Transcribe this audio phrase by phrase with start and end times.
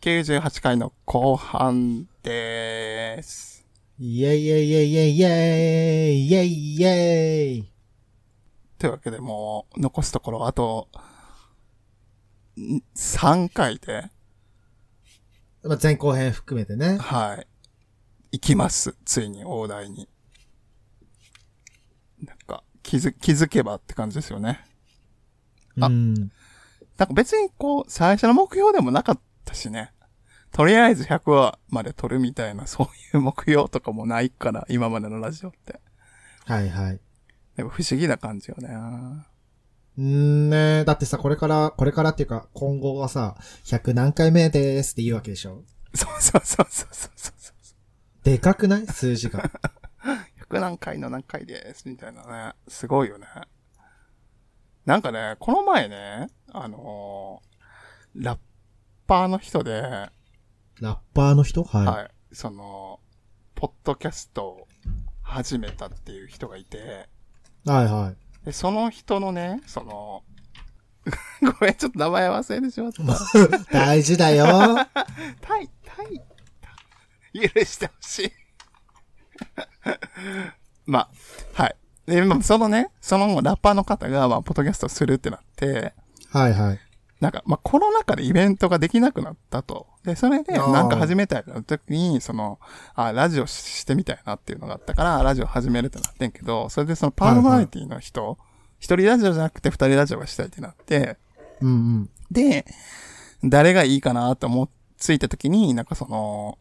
[0.00, 3.66] 98回の後半でーす。
[3.98, 7.73] イェイイェイイェイイェイイェイイェイイェイ
[8.84, 10.90] というわけでもう、残すところあと、
[12.58, 14.10] ん3回で、
[15.62, 16.98] まあ、前後編含めてね。
[16.98, 17.46] はい。
[18.32, 18.94] 行きます。
[19.06, 20.06] ついに大台に。
[22.22, 24.60] なんか、気づ、気づけばって感じですよね。
[25.80, 26.12] あうん。
[26.14, 26.28] なん
[27.08, 29.94] か別にこう、最初の目標でもなかったしね。
[30.52, 35.80] とりあえず100話まで撮るみたいな、そういう目標とかもないから、今までのラジオって。
[36.44, 37.00] はいはい。
[37.56, 38.68] でも不思議な感じよね。
[39.96, 45.62] うんねだってさ、これから、これからっていうか、今後はさ、100何回目ですって言うわけでしょ？
[45.94, 48.24] そうそうそうそうそうそう。
[48.24, 48.86] でかくない？
[48.86, 49.50] 数字が。
[50.50, 52.54] 100何回の何回です、みたいなね。
[52.66, 53.26] すごいよね。
[54.84, 58.38] なんかね、この前ね、あのーラッ
[59.06, 60.10] パーの人で、ラ
[60.82, 61.62] ッパーの人？
[61.62, 61.86] はい。
[61.86, 62.98] はい、その、
[63.54, 64.68] ポッドキャストを
[65.22, 67.08] 始めたっていう人がいて、
[67.64, 68.46] はいはい。
[68.46, 70.22] で、その人のね、その、
[71.42, 73.02] ごめん、ちょっと名前忘れてしまった。
[73.72, 74.46] 大事だよ。
[75.40, 78.32] タイ、タイ、許してほしい。
[80.86, 81.10] ま
[81.56, 81.76] あ、はい。
[82.06, 85.94] で、まあそのね、そのラッパーの方が、まあ、ポッドキャストするってなって、
[86.30, 86.80] はいはい。
[87.24, 89.86] なんか、まあ、コロナ禍でイベントができなくなったと。
[90.04, 92.60] で、それで、なんか始めたいな時に、その、
[92.94, 98.36] あ、ラジオしてみたいなっていうのがあったから、ラジオ始めるってなってんけど、それでそのパーソナリティの人、
[98.78, 101.16] 一、人ラジオじゃなくて二人ラジオがしたいってなって、
[101.62, 102.10] うんうん。
[102.30, 102.66] で、
[103.42, 106.58] 誰がいいかなと思っついた時に、なんかその、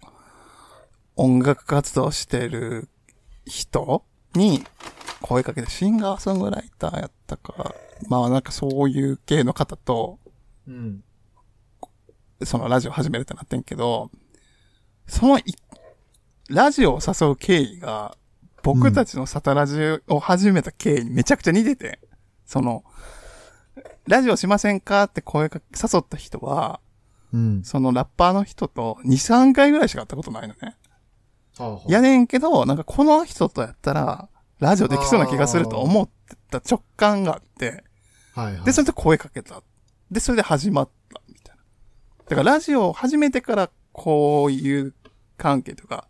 [1.17, 2.87] 音楽活動してる
[3.45, 4.63] 人に
[5.19, 7.75] 声かけて、シンガーソングライターやったか、
[8.07, 10.19] まあなんかそういう系の方と、
[10.67, 11.03] うん。
[12.43, 14.11] そのラジオ始めるってなってんけど、
[15.07, 15.43] そのい、
[16.49, 18.17] ラジオを誘う経緯が、
[18.63, 21.99] 僕たちのサタラジオを始めた経緯にめちゃくちゃ似てて、
[22.45, 22.83] その、
[24.07, 26.79] ラジオしませんかって声かけ、誘った人は、
[27.33, 27.63] うん。
[27.63, 30.75] そのラッパーの人と2、3回ぐらいしか会ったことないのね。
[31.57, 37.83] はやねんけど、なんかこの人とやったら、ラジオできそうな気がすると思ってた直感があって、
[38.33, 38.65] はいはい。
[38.65, 39.61] で、それで声かけた。
[40.13, 41.63] で、それで始まった、みたいな。
[42.29, 44.93] だからラジオを始めてから、こういう
[45.37, 46.07] 関係とか、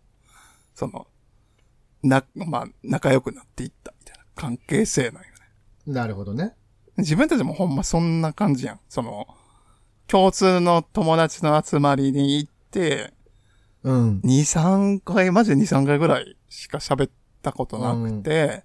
[0.75, 1.07] その、
[2.03, 5.93] な、まあ、仲良くなっていった、みたいな関係性なんよね。
[5.93, 6.53] なるほどね。
[6.97, 8.79] 自分たちもほんまそんな感じやん。
[8.89, 9.27] その、
[10.07, 13.13] 共通の友達の集まりに行って、
[13.83, 14.21] うん。
[14.23, 18.63] 2、3回、マジで2、3回ぐらいしか喋ったことなくて、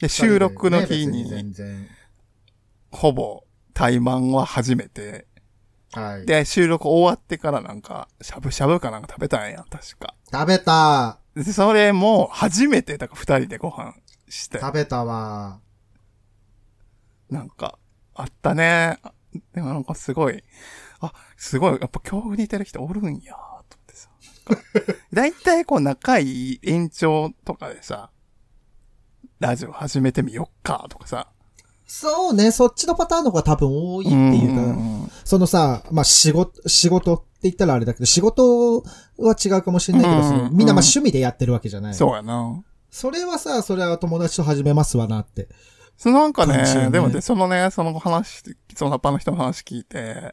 [0.00, 1.86] で、収録の日に、全然。
[2.90, 3.44] ほぼ、
[3.80, 5.26] 対マンは初めて、
[5.92, 6.26] はい。
[6.26, 10.14] で、収録終わってからなんか、しゃぶしゃぶかなんか食べたんや、確か。
[10.30, 13.94] 食べたで、それも、初めて、だから二人でご飯
[14.28, 15.60] して、食べたわ。
[17.30, 17.78] なんか、
[18.14, 18.98] あったね。
[19.54, 20.44] でもなんかすごい、
[21.00, 24.10] あ、すごい、やっぱ境遇似てる人おるんや、と思ってさ。
[25.10, 28.10] だいたいこう仲いい延長とかでさ、
[29.38, 31.28] ラジオ始めてみよっか、とかさ。
[31.92, 38.84] そうね、そっちのパターンの方が多分多いっていうか、んそのさ、まあ、仕事、仕事って言ったらあれだけど、仕事
[39.18, 41.94] は違うかもしれないけど、うんそのみんなまあ趣味でやってるわけじゃない。
[41.94, 42.62] そうやな。
[42.92, 45.48] それはさ、それは友達と始めますわなって。
[45.96, 48.44] そのなんかね、ねでもね、そのね、その話、
[48.76, 50.32] そのラッパーの人の話聞いて、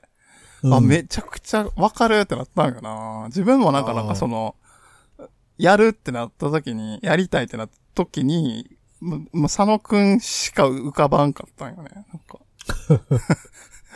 [0.61, 3.23] うんあ、めちゃくちゃわかるってなったんよな。
[3.29, 4.55] 自分もなんか、なんかその、
[5.57, 11.89] やるってなった時に、やりたいってなった時に、もう、佐野くんしか浮かばんかったんよね。
[11.93, 12.39] なんか。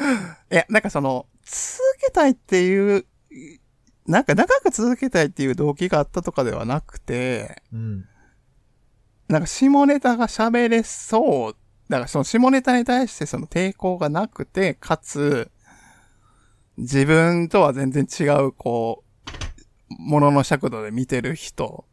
[0.51, 3.05] いや、なんかその、続けたいっていう、
[4.05, 8.05] なんか長く続けたいっていう動機があったとかではなくて、うん。
[9.27, 11.55] なんか下ネタが喋れそう。
[11.89, 15.51] だからその下ネタに対してその抵抗がなくて、かつ、
[16.77, 19.11] 自分とは全然違う、こう、
[19.99, 21.85] ものの尺度で見てる人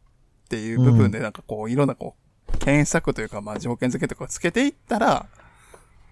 [0.45, 2.28] っていう部分でなんかこう、いろんなこう、
[2.59, 5.27] 検索というかまあ条件付けとかつけていったら、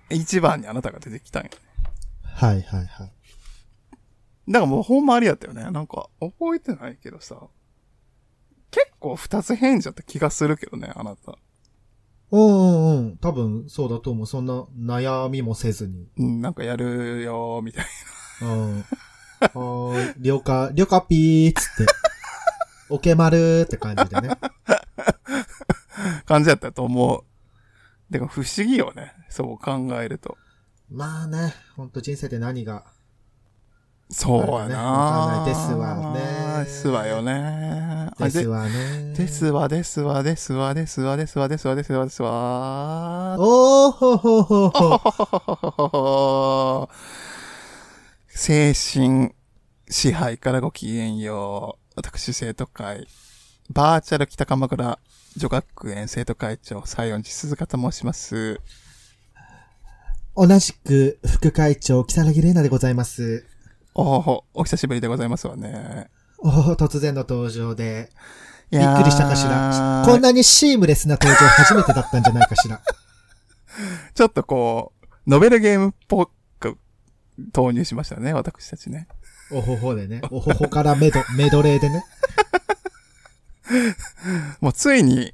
[0.09, 1.57] 一番にあなたが出てきたんよね。
[2.23, 3.11] はいはいはい。
[4.47, 5.69] だからもうほんまありやったよね。
[5.71, 7.47] なんか、覚えてないけどさ、
[8.71, 11.37] 結構二つ返事だった気がするけどね、あなた。
[12.31, 13.17] うんうんうん。
[13.17, 14.27] 多分そうだと思う。
[14.27, 16.07] そんな悩みもせずに。
[16.17, 17.85] うん、なんかやるよ、みたい
[18.41, 18.81] うん。
[18.81, 20.15] はーい。
[20.19, 21.93] 了解、了解ピーっつって。
[22.89, 24.29] オケマルって感じでね。
[25.97, 27.23] な 感じだったと思う。
[28.11, 29.13] でも不思議よね。
[29.29, 30.37] そう考えると。
[30.89, 32.85] まあね、ほんと人生で何が。
[34.09, 38.09] そうやなわかんないですわねですわよね。
[38.17, 39.13] あですわね。
[39.13, 43.35] ですわ、ですわ、ですわ、ですわ、ですわ、ですわ、ですわ、ですわ。
[43.37, 46.89] おーほほほほ。
[48.29, 49.35] 精神
[49.89, 51.81] 支配からごきげんよう。
[51.95, 53.09] 私、生徒会、
[53.69, 54.99] バーチャル北鎌倉
[55.37, 58.59] 女学園生徒会長、西園寺鈴鹿と申します。
[60.35, 63.45] 同じく副会長、木更木玲奈でございます。
[63.93, 66.09] おお、お久しぶりでございますわね。
[66.39, 68.09] おー突然の登場で。
[68.71, 70.03] びびっくりしたかしら。
[70.07, 72.81] こんなにシームレスな登場初めてだったんじゃないかしら。
[74.15, 76.79] ちょっとこう、ノベルゲームっぽく
[77.53, 79.07] 投入しましたね、私たちね。
[79.51, 80.21] おほほでね。
[80.31, 82.03] おほほからメド、メドレーでね。
[84.61, 85.33] もうついに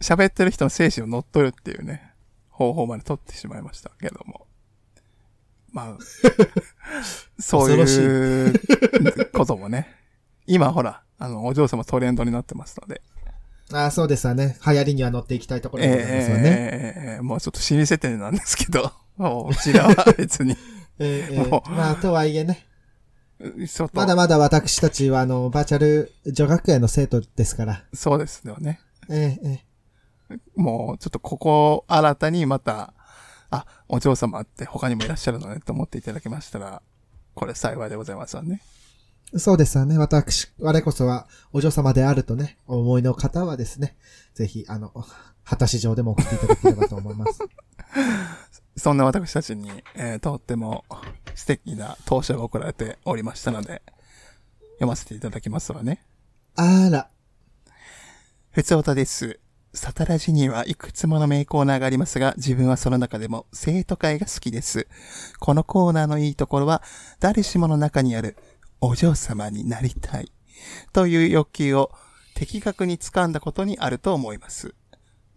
[0.00, 2.12] 喋ってる人の精神を乗っ取るっていうね、
[2.50, 4.46] 方法まで取ってしまいましたけども。
[5.72, 5.98] まあ、
[7.40, 8.60] そういう
[9.32, 9.88] こともね。
[10.46, 13.00] 今ほら、あの、お嬢様トレンドになってますので。
[13.72, 14.58] ああ、そうですわね。
[14.66, 16.42] 流行りには乗っていきたいところえですわね。
[16.44, 20.56] えええもうちょっと老舗店なんですけど、もううちらは別に、
[20.98, 22.66] ええええもまあ、とはいえね。
[23.92, 27.84] まだまだ私たちは、あの、バーチャル女学園の生徒ですから。
[27.92, 28.80] そうですよね。
[29.08, 29.72] ええええ
[30.56, 32.94] もうちょっとここ新たにまた、
[33.50, 36.82] あ、お嬢様って他にもいらっしゃるのねと思っていただけましたら、
[37.34, 38.62] これ幸いでございますわね。
[39.36, 39.98] そうですわね。
[39.98, 43.96] 私、我こそはお嬢様であるとね、お思いの方はですね、
[44.34, 44.92] ぜひ、あの、
[45.44, 47.40] 果たし状でも送っていただければと思います。
[48.76, 50.84] そんな私たちに、えーとっても
[51.34, 53.82] 素敵な当社が送られておりましたので、
[54.74, 56.04] 読ませていただきますわね。
[56.56, 57.08] あら、
[58.50, 59.40] ふつおたです。
[59.74, 64.86] サタラジにはいくつもの名コーナーがありますが、自分はその中でも生徒会が好きです。
[65.40, 66.82] このコーナーのいいところは、
[67.20, 68.36] 誰しもの中にある
[68.82, 70.30] お嬢様になりたい
[70.92, 71.90] という欲求を
[72.34, 74.74] 的確に掴んだことにあると思います。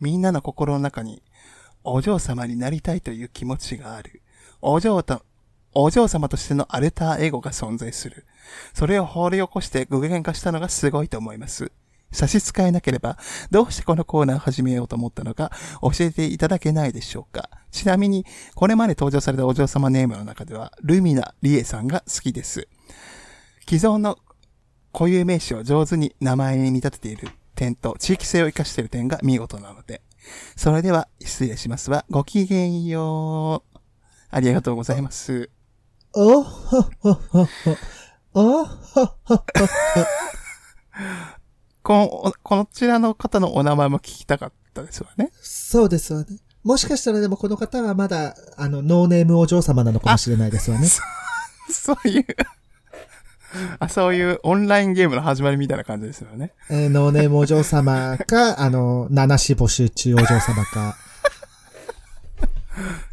[0.01, 1.23] みんなの心の中に
[1.85, 4.21] お嬢様になりたいという気持ちがある。
[4.61, 5.21] お嬢と、
[5.73, 8.25] お嬢様としてのアルターエゴが存在する。
[8.73, 11.71] それを掘り起こして具現化したのがすごいと思います。
[12.11, 13.17] 差し支えなければ、
[13.51, 15.51] どうしてこのコーナーを始めようと思ったのか
[15.81, 17.49] 教えていただけないでしょうか。
[17.71, 22.67] ちなみに、これまで登場されたお嬢様ネームの中では、ルミナ・リエさんが好きです。
[23.67, 24.17] 既存の
[24.93, 30.01] 固有名詞を上手に名前に見立てている点と地域性を生かしている点が見事なので。
[30.55, 32.05] それでは、失礼しますわ。
[32.09, 33.77] ごきげんよう。
[34.29, 35.49] ありがとうございます。
[36.13, 37.47] おほほほほ。
[38.33, 39.45] おほほほ。
[41.83, 45.31] この、おこちらの方のお名前も聞きたかったですわね。
[45.33, 46.39] そうですわね。
[46.63, 50.87] もしかしたらでもこの方はまだ、あの、ノーネームお嬢様なのかもしれないですわね。
[51.69, 52.25] そういう、
[53.79, 56.53] あ、そういうオンラインゲームの始まりみたいな感じですよね。
[56.69, 60.97] えーノーネームお嬢様か、 あの、七子募集中お嬢様か、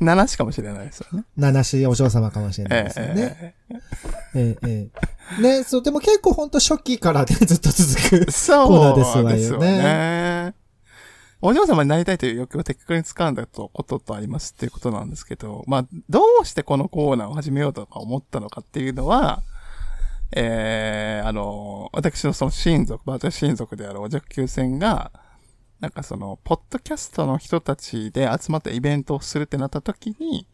[0.01, 1.25] 7しかもしれないですよね。
[1.37, 3.13] 七子お嬢様かもしれないえですよね。
[3.15, 3.55] え
[4.35, 4.89] えええ
[5.39, 8.33] えね、そう、でも結構ほんと初期からね、ずっと続く。
[8.33, 8.97] そうコーナー
[9.37, 10.55] ですわよねよね。
[11.45, 19.43] お嬢様になりたいという欲求を的確に掴んだとこととありますっていうことなんですけど、まあ、どうしてこのコーナーを始めようとか思ったのかっていうのは、
[20.33, 25.13] えー、あの、私のその親族、バーチャル親族であるお弱級戦が、
[25.81, 30.47] なんかその、ポッドキャストの人たちで集まったイベントをするってなった時に、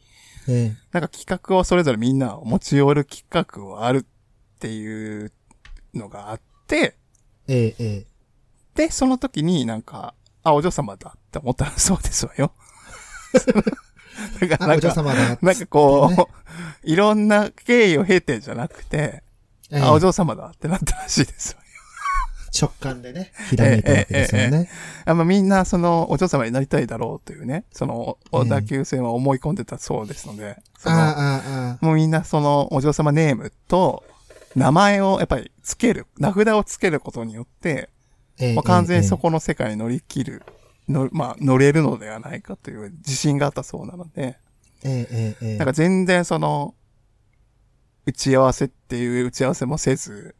[0.48, 5.32] えなんか企画をそれぞれみんな持ち寄る企画をあるっていう
[5.94, 6.96] のがあって、
[7.46, 8.06] ええええ
[8.74, 12.52] で、その時になんか、あ、お嬢様だって思ったらそうですわよ。
[14.40, 15.38] だからなんか。
[15.42, 16.26] なんかこう、ね
[16.84, 19.22] いろんな経緯を経てじゃなくて、
[19.70, 21.68] ええあ、お嬢様だってなったらしいですわよ。
[22.60, 24.68] 直感でね、ひらめいたわけですよね。
[25.04, 34.02] あまあ、みんなそのお嬢様になりたいだろうというね、その、おええ打球戦は思い込んでたそうですので、そのああ、もうみんなそのお嬢様ネームと
[34.56, 37.90] 名前をやっぱりつける、名札をつけることによって、
[38.38, 39.22] ええまあ、完全にそこ。
[39.22, 40.42] この世界に乗り切る、
[40.88, 44.38] のまあ、乗れるのではないかという自信があったそうなので、
[44.84, 46.74] ええええええなんか全然その、
[48.08, 50.34] 打ち合わせっていう打ち合わせもせず、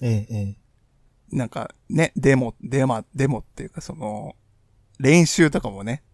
[0.00, 0.56] えええ
[1.32, 4.36] なんかね、デモ、デマ、デモっていうかその、
[5.00, 6.04] 練習とかもね、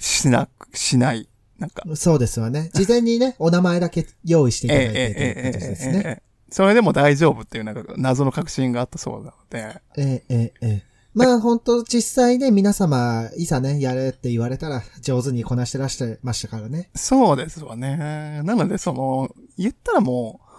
[0.00, 1.28] しなく、しない。
[1.60, 1.84] なんか。
[1.94, 2.70] そうですわね。
[2.74, 6.02] 事前にね、 お名前だけ用意していたええだいてというえ。
[6.18, 9.80] えそれでも大丈夫っていうなんか謎の確信があったそうなので。
[9.96, 16.90] ええええええまあ本当実際ね、皆様、いざね、やれって言われたら上手にこなしてらしてましたからね。
[16.94, 18.40] そうですわね。
[18.44, 20.52] なので、その、言ったらもう、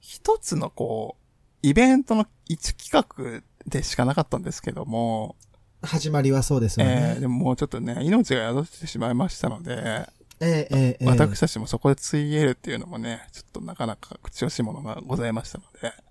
[0.00, 5.36] 一つのこう、イベントの一企画でしかなかったんですけども、
[5.80, 7.20] 始まりはそうですよえねー。
[7.20, 10.08] でももうちょっとね、命が宿ってしまいましたので、
[10.40, 15.64] ええええええ私たちもそこでついえるっていうのもね、ちょっとなかなか口惜しいものがございましたの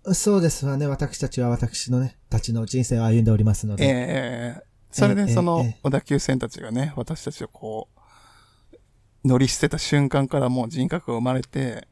[0.05, 0.87] で、そうですわね。
[0.87, 3.85] 私たちは私のね、たちの人生を歩んでおりますので。
[3.85, 4.61] えー、
[4.91, 11.87] それええでそのええ小田急線たちがね、私たちをこう、乗り捨てた瞬間からもう人格が生まれて、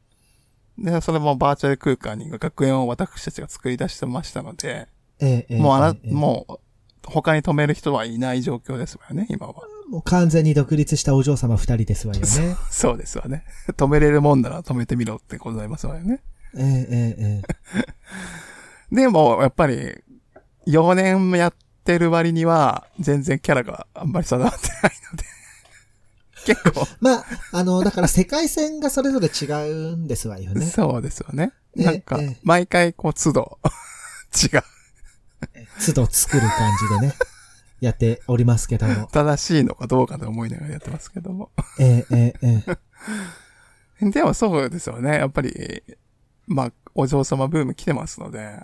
[0.78, 4.88] で、それもバーチャル空間に学園を私たちが作り出してましたので、
[5.20, 6.58] ええええもうあな、ええもう、
[7.04, 9.54] 他に止める人はいない状況ですわよね、今は。
[9.92, 12.26] もう完全に独立したお嬢様二人ですわよね。
[12.70, 13.44] そうですわね。
[13.76, 16.22] 止めれるもんなら止めてみろってございますわよね。
[16.56, 17.42] ええええ
[17.74, 17.82] え
[18.90, 20.02] え でも、やっぱり、
[20.66, 25.24] 4年やってる割には、全然キャラがあんまり定まってないので。
[26.54, 30.64] 結構、まあ、あの、だから世界線がそれぞれ違うんですわよね。
[30.64, 31.52] そうですよね。
[31.76, 33.58] ええなんかええ、毎回こう、都度、
[34.42, 34.62] 違う。
[35.84, 36.70] 都度作る感
[37.00, 37.14] じでね、
[37.82, 39.08] やっておりますけども。
[39.12, 41.50] 正しいのかどうかと思いながらやってますけども。
[41.80, 42.78] えええええ
[44.00, 45.16] え でもそうですよね。
[45.16, 45.82] やっぱり、
[46.46, 48.56] まあ、お嬢様ブーム来てますので、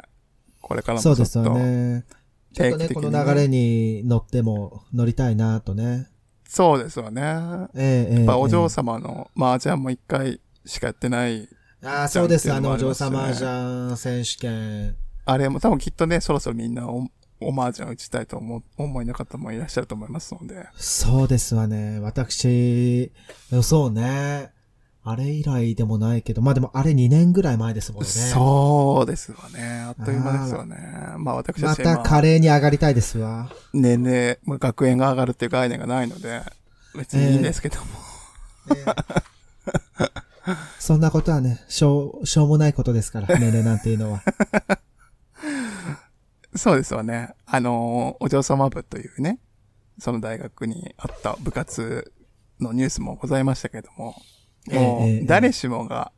[0.62, 2.04] これからもそうですよね。
[2.52, 6.06] ちょっとね、この流れに乗っても乗りたいなとね。
[6.48, 7.20] そうですよね。
[7.20, 11.48] やええええっぱお嬢え様の麻雀も一回しかやってない。
[11.82, 12.52] えああ、そうです。
[12.52, 14.96] あの、お嬢様じゃん選手権。
[15.24, 17.06] あれも多分きっとね、そろそろみんなお、
[17.40, 20.68] お麻雀打ちたいと思う、思いの方もいらっしゃると思いますので。
[20.74, 22.00] そうですわね。
[22.00, 23.12] 私、
[23.62, 24.50] そうね。
[25.04, 28.08] あれ以来でもないけど、まあでもあれ2年ぐらい前ですもんね。
[28.08, 29.80] そうですわね。
[29.80, 30.76] あっという間ですよね。
[31.16, 33.50] まあ私は今、た華麗に上がりたいですわ。
[33.72, 36.42] 年齢、まあ学園が上がるっていう概念がないので、
[36.94, 37.86] 別にいいんですけども。
[38.76, 39.38] ええ
[40.78, 44.22] そんなことはね、しょう、しょうもないことですから、年齢なんていうのは。
[46.58, 47.34] そうですわね。
[47.46, 49.38] あのーお嬢様部というね、
[49.98, 52.12] その大学にあった部活
[52.60, 54.14] のニュースもございましたけども、も
[54.70, 56.12] ええええう誰しもが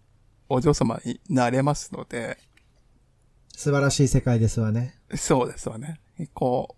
[0.48, 2.38] お嬢様になれますので、
[3.56, 4.98] 素晴らしい世界ですわね。
[5.14, 6.00] そうですわね。
[6.34, 6.76] こ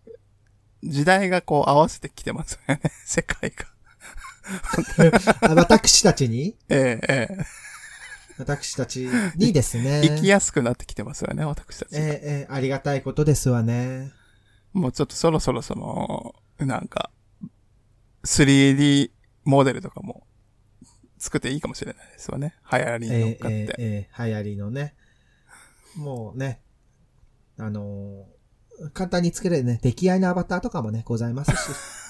[0.82, 3.66] う、時代がこう合わせてきてますよね、世界が。
[5.48, 6.56] あ私たちに？
[6.68, 7.38] ええ、え
[8.38, 10.02] 私たちにですね。
[10.04, 10.08] え。
[10.16, 11.88] 生きやすくなってきてますよね、私たち。
[11.94, 14.12] ええええありがたいことですわね。
[14.72, 17.10] もうちょっとそろそろその、なんか、
[18.24, 19.10] 3D
[19.44, 20.26] モデルとかも
[21.18, 22.54] 作っていいかもしれないですわね。
[22.72, 23.56] 流行りに乗っええかって。
[23.56, 24.94] ええええ流行りのね。
[25.96, 26.60] もうね、
[27.58, 28.42] あのー
[28.94, 31.56] 簡単に作れるね、出来合いのアバターとかもね、ございますし。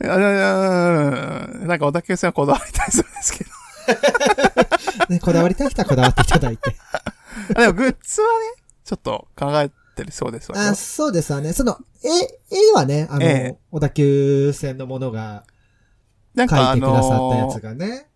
[0.00, 3.49] なんか小田急線はこだわりたいそうですけど。
[5.08, 6.76] ね、こだわりたい人はこだわっていただいて。
[7.54, 8.34] あ でもグッズはね、
[8.84, 11.52] ちょっと考えてるそうですわよあ、そうですわね。
[11.52, 12.08] その、絵、
[12.56, 15.44] 絵はね、あの、ええ小田急線のものが
[16.36, 18.06] 書なんてくださったやのつがね。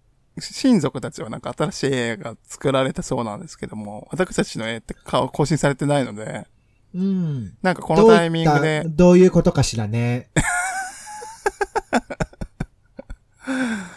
[0.40, 6.46] 親族たちはなんか新しい絵が作られたそうなんですけども、私たちの絵って顔更新されてないので、
[6.94, 7.56] うん。
[7.62, 10.30] なんかこのタイミングでどういった、どういうことかしらね。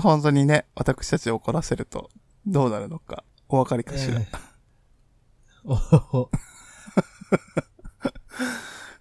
[0.00, 2.10] 本当にね、私たちを怒らせると
[2.46, 4.20] どうなるのかお分かりかしら。
[4.20, 4.36] ええ。
[5.64, 6.30] おほほ。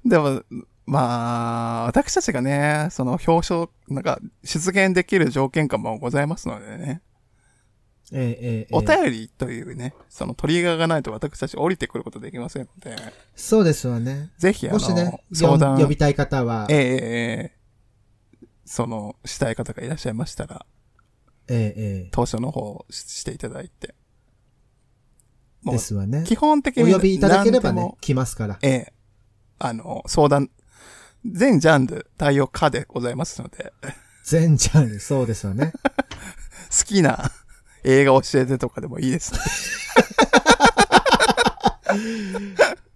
[0.05, 0.43] でも、
[0.85, 7.01] まあ、私たちがね、その表彰、なんか、出現できる条件下もございますのでね、
[8.11, 8.67] ええええええ。
[8.71, 12.95] お便りというね、そのトリガーがないと私たち降りてくることできませんので、
[13.35, 14.31] そうですわね。
[14.39, 16.79] ぜひ、あの、ね、相談、呼びたい方は、ええ
[17.53, 17.59] え
[18.65, 20.65] その、したい方がいらっしゃいましたら、
[21.49, 23.95] えええ当初の方をししていただいて。
[25.63, 26.23] ですわね。
[26.25, 28.59] 基本的にお呼びいただければね来ますから。
[28.61, 28.93] ええ
[29.59, 30.49] あの、相談、
[31.25, 33.73] 全ジャンル対応可でございますので、
[34.23, 35.73] 全ジャンル、そうですわね。
[36.71, 37.29] 好きな
[37.83, 39.33] 映画教えてとかでもいいです。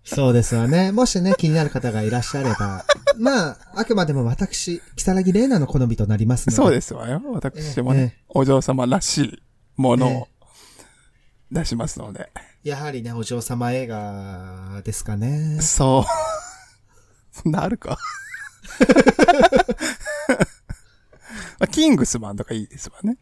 [0.05, 0.91] そうですわね。
[0.93, 2.85] もしね、気になる方がいらっしゃれば、
[3.17, 6.55] まあ、あくまでも私、木更木玲奈の好みとなりますので。
[6.55, 7.21] そうですわよ。
[7.33, 9.43] 私もね、えお嬢様らしい
[9.75, 10.27] ものえを
[11.51, 12.31] 出しますので。
[12.63, 15.59] やはりね、お嬢様映画ですかね。
[15.61, 17.39] そう。
[17.43, 17.97] そんなあるか
[21.59, 23.17] あ キングスマンとかいいですわね。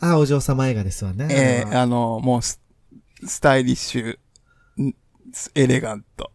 [0.00, 1.26] あ、お嬢様映画ですわね。
[1.30, 2.60] ええあれはあの、もうス、
[3.26, 4.18] スタイリッシュ、
[4.82, 4.94] ん
[5.54, 6.30] エレガント、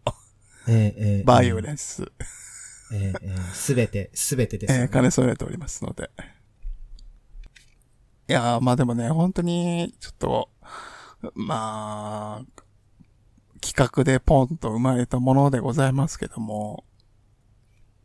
[0.67, 2.11] ええええバイオレンス、
[2.91, 6.09] ええええすべて、すべてですよね、えー兼ね揃えておりますので。
[8.27, 10.49] いやー、まあでもね、本当に、ちょっと、
[11.33, 12.61] まあ、
[13.61, 16.85] 企画でポンと生まれたものでございますけども、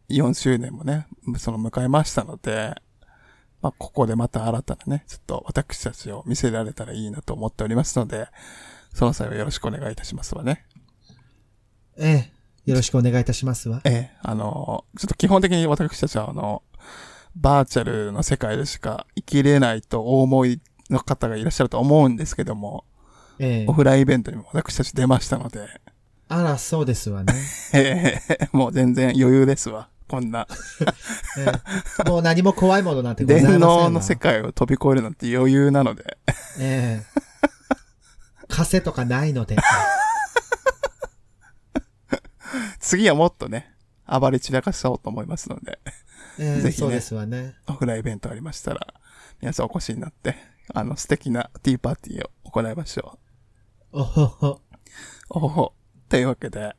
[0.08, 1.06] 4周年もね、
[1.38, 2.74] その迎えましたので、
[3.62, 8.28] まあ、ここでまた新たなね、ちょっと私たちを見せられたらいいなと思っておりますので、
[8.92, 10.66] その際はよろしくお願いいたしますわね。
[11.98, 12.35] ええ。
[12.66, 13.80] よろしくお願いいたしますわ。
[13.84, 16.62] ええ、あの、ちょっと基本的に私たちはあの、
[17.36, 22.84] バーチャルの世界でしか生きれないとお思いの方がいらっしゃると思うんですけども、
[23.38, 23.72] ええオ。
[23.72, 25.60] フラインイベントにも私たち出ましたので、
[26.28, 27.34] あら、そうですわね。
[27.72, 29.88] ええ、もう全然余裕ですわ。
[30.08, 30.48] こんな、
[31.38, 31.52] え
[32.04, 36.16] えもう何も怖いものなんてございません電わ脳の世界を飛び越えるなんて余裕なので、
[36.58, 37.20] ええ。
[38.48, 39.56] 枷とかないので。
[42.86, 43.74] 次はもっとね、
[44.06, 45.80] 暴れ散らかそうと思いますので、
[46.38, 47.56] ええぜひねそうですわね。
[47.66, 48.94] オフラインイベントありましたら、
[49.40, 50.36] 皆さんお越しになって、
[50.72, 53.18] あの、素敵なティーパーティーを行いましょ
[53.92, 54.02] う。
[54.02, 54.60] おほほ。
[55.30, 55.72] おほほ。
[56.08, 56.76] というわけで、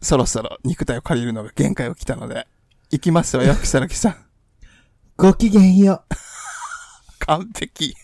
[0.00, 2.48] そろそろ肉体を借りるのが限界を来たので、
[2.90, 4.16] 行きますわよ、木更木さん。
[5.16, 6.02] ごきげんよ
[7.20, 7.94] 完璧。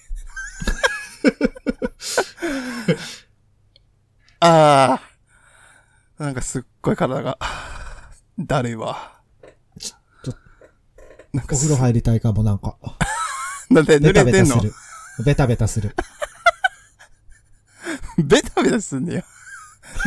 [4.38, 5.11] ああ。
[6.22, 7.36] なんかすっごい体が、
[8.38, 9.20] だるいわ。
[9.80, 10.32] ちょ
[11.32, 12.76] なんかお風呂入りたいかも、なんか。
[13.68, 14.54] なんで濡ベタれてんの？
[14.56, 14.74] ベタする。
[15.24, 15.96] ベタベタする。
[18.18, 19.24] ベタベタすんねよ。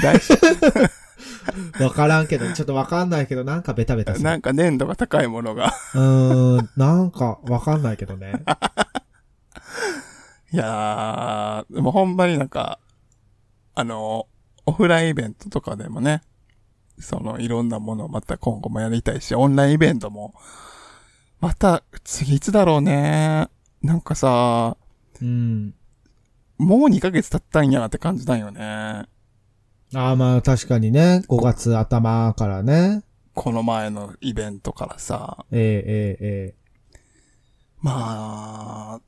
[0.01, 0.35] 大丈
[1.83, 4.15] わからんけど、ちょっとわかんないけど、なんかベタベタ夫。
[4.15, 4.23] する。
[4.23, 5.73] なんか粘度が高いものが。
[5.95, 8.41] うーん、なんかわかんないけどね。
[10.53, 12.79] いやー、でもほんまになんか、
[13.73, 14.27] あの、
[14.65, 16.21] オフラインイベントとかでもね、
[16.99, 20.33] そのいろんなものをまた今後もやりたいし、オンラインイベントも、
[21.39, 23.49] また次いつだろうね。
[23.81, 24.77] なんかさ、
[25.21, 25.73] うん。
[26.57, 28.61] もう2ヶ月経ったんやって感じだよね。
[28.61, 29.07] あ
[29.93, 31.23] あ、まあ確かにね。
[31.27, 33.03] 5月頭からね。
[33.33, 35.45] この前のイベントからさ。
[35.51, 36.65] えええええ
[37.81, 39.01] まあ、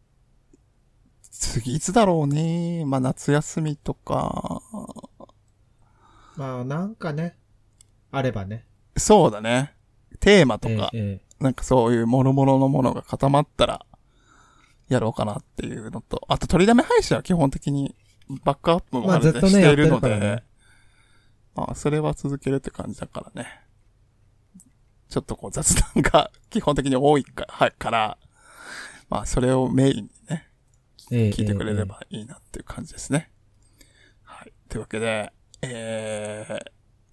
[1.32, 2.86] 次いつだろうね。
[2.86, 4.62] まあ夏休みとか。
[6.38, 7.38] えまあなんかね。
[8.12, 8.66] あればね。
[8.96, 9.74] そうだね。
[10.20, 13.86] テーマとええか、えなんかそういう諸々のものが固まったら、
[14.90, 17.96] やろうかなっていうのと、あと取りだめ配信は基本的に
[18.44, 20.44] バックアップもあれでまあねしているのやってるからでね、
[21.56, 23.62] まあそれは続けるって感じだからね。
[25.10, 28.18] ちょっとこう雑談が 基本的に多いかはいから、
[29.10, 30.50] まあそれをメインにね、
[31.10, 33.32] 聞いてくれればいいなっていう感じですね。
[34.24, 34.54] はい。
[34.70, 36.46] というわけで、え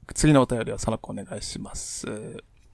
[0.07, 2.07] ー、次のお便りはさらくお願いします。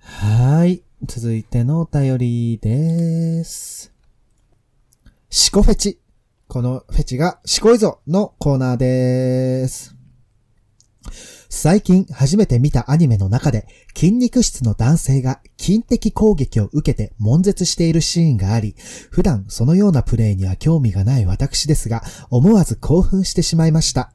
[0.01, 0.83] はい。
[1.05, 3.93] 続いてのお便りです。
[5.29, 6.01] シコフェチ。
[6.49, 9.95] このフェチがシコいぞのコーナーです。
[11.49, 18.75] 最近初めて見たアニメの中で筋肉質の男性が筋的攻撃を受けて悶絶しているシーンがあり、
[19.11, 24.13] 普段そのようなプレイには興味がない私ですが、思わず興奮してしまいました。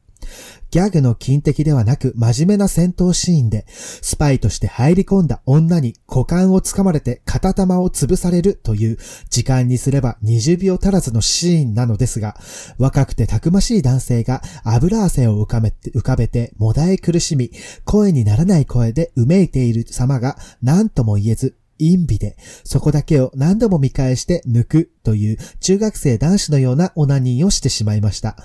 [0.72, 8.98] ギャグの金的ではなく真面目な戦闘シーンで、スパイとして入り込んだ女に股間をつかまれて片玉を潰されるという
[9.30, 12.36] 時間にすれば20秒足らずのシーンなのですが、
[12.78, 17.52] 若くてたくましい男性が油汗を浮かべて、浮かべてもだえ苦しみ、
[17.86, 28.38] 声にならない声でうめいている様が何とも言えず、陰美で、そこだけを何度も見返して抜くという中学生男子のようなオナニーをしてしまいました。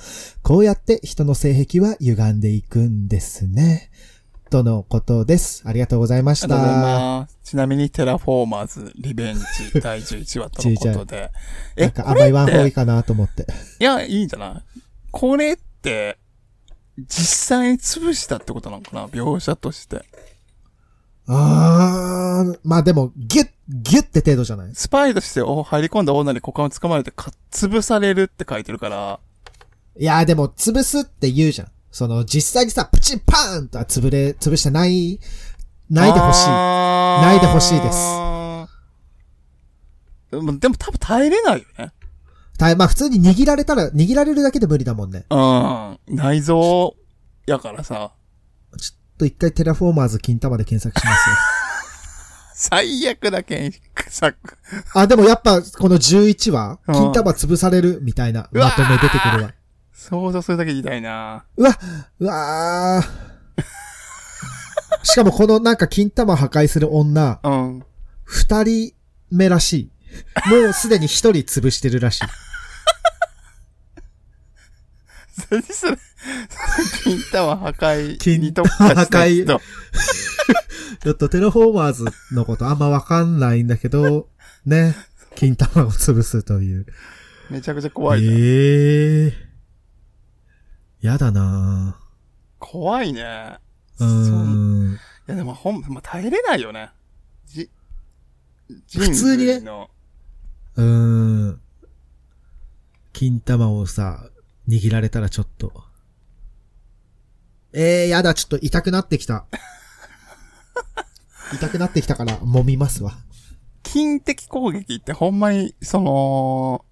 [0.42, 3.90] こうやって人の性癖は歪んでいくんですね。
[4.50, 5.62] とのことです。
[5.64, 7.28] ありがとうございました。
[7.44, 9.42] ちなみに、テラフォーマーズリベンジ
[9.80, 11.30] 第11話とのことで。
[11.76, 13.46] なんか甘いワンホーイかなと思って。
[13.78, 14.80] いや、いいんじゃない？
[15.12, 16.18] これって、
[16.98, 17.08] 実
[17.58, 19.06] 際に潰したってことなのかな？
[19.06, 20.04] 描写として。
[21.32, 24.74] あー、まあでも、ギュッ、ギュッって程度じゃない？
[24.74, 29.20] スパイとしてお入り込んだ女に股間を掴まれてか潰されるって書いてるから、
[29.96, 31.68] いやーでも、潰すって言うじゃん。
[31.92, 35.20] その、実際にさ、プチンパーンとは潰れ、潰してない、
[35.88, 36.48] ないでほしい。
[36.48, 37.98] ないでほしいです
[40.30, 41.92] でも、でも多分耐えれないよね。
[42.58, 45.26] たまあ普通に握られたら、握られるだけで無理だもんね。
[45.30, 45.98] うん。
[46.08, 46.94] 内臓
[47.46, 48.12] やからさ、
[48.78, 51.36] ちょっと一回テラフォーマーズ金玉で検索しますよ。
[52.54, 53.70] 最悪だけ
[54.08, 54.32] さ、
[54.94, 59.52] あ、でもやっぱ、この11は、うん金玉潰されるみたいなまとめ出てくるわ。
[59.92, 61.78] 想像するだけで痛いなうわ、
[62.18, 63.06] うわー。
[65.04, 67.84] しかもこのなんか金玉破壊する女、うん。
[68.24, 68.94] 二人
[69.30, 69.90] 目らし
[70.46, 70.48] い。
[70.48, 72.22] もうすでに一人潰してるらしい。
[75.50, 75.98] 何それ
[77.04, 79.60] 金玉破壊金に特化した破壊人。
[81.02, 84.28] ちょっとテレフォーマーズのことあんまわかんないんだけど、
[84.66, 84.94] ね。
[85.34, 86.86] 金玉を潰すという。
[87.48, 88.34] めちゃくちゃ怖いじゃん。
[88.34, 89.50] ええ
[91.00, 91.98] やだな
[92.58, 93.56] 怖いね。
[93.98, 94.98] うん。
[95.26, 96.90] いやでもほん、まあ、耐えれないよね。
[97.46, 97.70] じ、
[98.92, 99.62] 普通にね
[100.76, 100.84] うー
[101.52, 101.60] ん。
[103.12, 104.28] 金玉をさ、
[104.68, 105.89] 握られたらちょっと。
[107.72, 109.46] ええー、やだ、ちょっと痛くなってきた。
[111.54, 113.12] 痛くなってきたから、揉みますわ。
[113.82, 116.84] 金的攻撃ってほんまに、その、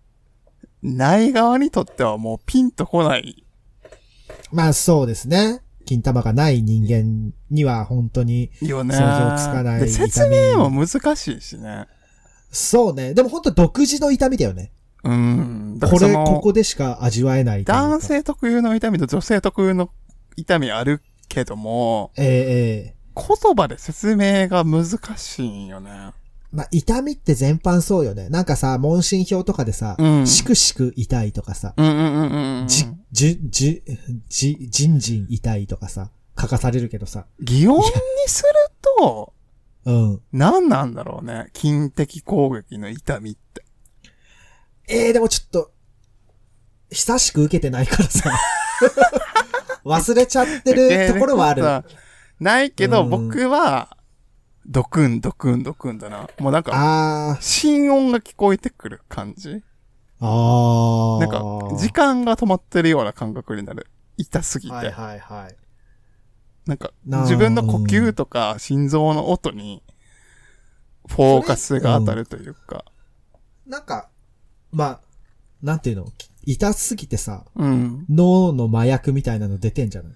[0.83, 3.45] ない側にとってはもうピンとこない。
[4.53, 5.61] まあそうですね。
[5.85, 8.51] 金玉がない人間には本当に。
[8.61, 11.87] 想像つかないで説明も難しいしね。
[12.51, 13.15] そうね。
[13.15, 14.71] でも本当独自の痛みだよね。
[15.03, 15.79] うん。
[15.81, 19.91] これ、ここでしか味わえない男性特有の痛みと女性特有の
[20.39, 26.13] 痛みあるけども、ええええ言葉で説明が難しいんよね。
[26.53, 28.29] まあ、痛みって全般そうよね。
[28.31, 32.69] なんかさ、問診票とかでさ、うんしくしく痛いとかさ、うんうんうんうんうん。
[32.69, 33.83] じ、じ、じ、
[34.29, 37.27] じ、じんじん痛いとかさ、書かされるけどさ。
[37.41, 37.85] 擬音に
[38.29, 38.49] する
[38.99, 39.35] と、
[39.85, 40.23] うん。
[40.33, 41.51] 何なんだろうね。
[41.55, 43.65] 筋的攻撃の痛みって。
[44.87, 45.73] ええでもちょっと、
[46.91, 48.31] 久しく受けてないからさ。
[49.89, 51.63] 忘れちゃってるところはある。
[51.63, 51.85] さ
[52.39, 53.97] ないけど、うん僕は、
[54.67, 56.29] ドクンドクンドクンだな。
[56.39, 59.63] もうなんか、あ心音が聞こえてくる感じ
[60.21, 61.21] あ、ああ。
[61.21, 63.87] なんか、時間が止まってるような感覚になる。
[64.19, 64.75] 痛すぎて。
[64.75, 65.57] はいはいはい。
[66.67, 69.83] なんか、自分の呼吸とか心臓の音に、
[71.09, 72.85] フォーカスが当たるというか。
[73.67, 74.11] なんか、
[74.71, 75.01] まあ、
[75.63, 76.07] なんていうの？
[76.51, 78.07] 痛すぎてさ、うん。
[78.09, 80.13] 脳の麻薬みたいなの出てんじゃない？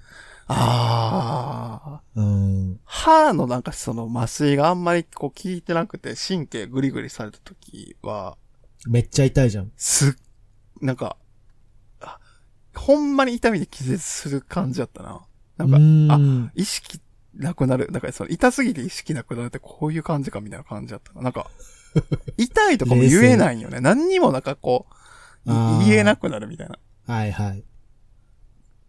[0.48, 2.00] ああ。
[2.14, 2.80] うん。
[2.84, 8.38] 歯のなんかその麻酔があんまりこう効いてなくて神経グリグリされた時は、
[8.86, 9.70] めっちゃ痛いじゃん。
[9.76, 10.14] すっ、
[10.80, 11.16] なんか、
[12.00, 12.18] あ
[12.74, 15.20] ほんまに痛みで気絶する感じだったな。
[15.58, 15.76] なんか、
[16.14, 16.98] あ、ん意識
[17.34, 17.92] なくなる。
[17.92, 21.20] だからその痛すぎて意識なくなるってこういう感じかみたいな感じだったな。
[21.20, 21.50] なんか、
[22.38, 23.80] 痛いとかも言えないよね。
[23.80, 24.94] 何にもなんかこう、
[25.44, 26.78] 言えなくなるみたいな。
[27.06, 27.64] はいはい。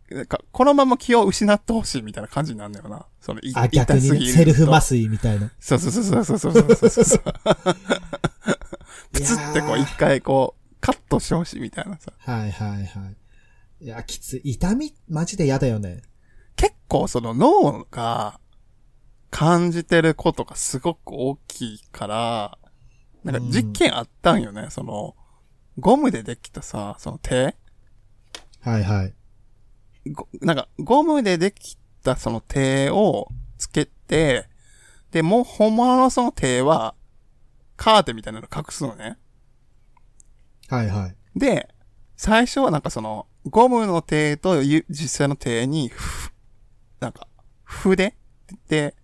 [0.10, 3.06] なんか、このまま気を失ってほしいみたいな感じになるんだよな。
[3.20, 5.52] その、いあ、逆にね、セルフ麻酔みたいな。
[5.60, 7.24] そうそうそうそうそうそうそうそう。
[9.12, 12.12] プツってこう一回こう、カットしてほしいみたいなさ。
[12.26, 13.10] ーはいはいは
[13.82, 13.86] い。
[13.86, 14.42] いや、きつい。
[14.52, 16.02] 痛み、マジで嫌だよね。
[16.56, 18.40] 結構その脳が
[19.32, 22.58] 感じてることがすごく大きいから、
[23.24, 24.68] なんか実験あったんよね。
[24.70, 25.16] その、
[25.80, 27.56] ゴムでできたさ、その手？
[28.62, 29.14] はいはい。
[30.12, 34.48] ごなんか、ゴムでできたその手をつけて、
[35.12, 36.96] で、もう本物のその手は、
[37.76, 39.18] カーテンみたいなの隠すのね。
[40.70, 41.16] はいはい。
[41.36, 41.74] で、
[42.16, 46.32] 最初はなんかその、ゴムの手とゆ実際の手に、ふ
[47.00, 47.28] なんか、
[47.64, 48.16] 筆？
[48.68, 48.96] で、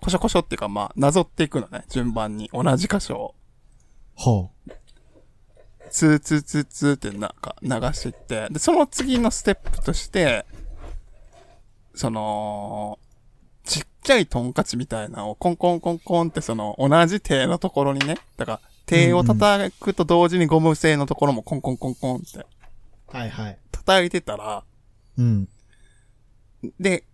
[0.00, 2.50] コショコショっていうかまあ、なぞっていくのね、順番に。
[2.52, 3.34] 同じ箇所を。
[4.14, 4.50] ほ
[5.92, 10.46] ツーツーツーツーってなんか流していって、で、その次のステップとして、
[11.94, 12.98] その、
[13.64, 22.46] ちっちゃいトンカチみたいなのをコンコンコンコンってその同じ手のところにね、だから手を叩くと同時にゴム製のところもコンコンコンコンってう。
[23.08, 23.58] はいはい。
[23.70, 24.64] 叩いてたら、
[25.18, 25.46] うん。
[26.80, 27.04] で、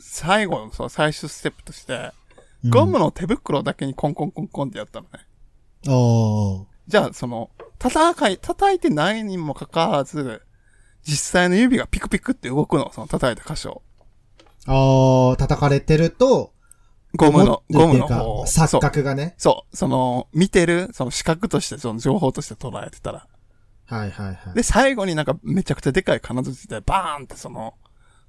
[0.00, 5.26] 最後のその最終ステップとして、うんゴムの手袋だけにコンコンコンコンってやったのね。
[5.86, 6.73] おー。
[6.86, 10.42] じゃあ、その、叩い、叩いてないにもかかわらず、
[11.02, 13.82] 実際の指がピクピクって動くの、その叩いた箇所。
[14.66, 16.52] あー、叩かれてると、
[17.16, 18.42] ゴムの、ゴムの方。
[18.44, 18.80] 錯。
[18.80, 19.34] 覚がね。
[19.38, 19.76] そう。
[19.76, 23.28] その、見てる、その視覚として、その情報として捉えてたら。
[23.86, 24.54] はいはいはい。
[24.54, 27.74] で、最後になんかめちゃくちゃでかい金槌でバーンってその、